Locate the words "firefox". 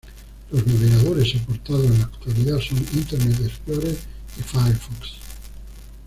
4.41-5.09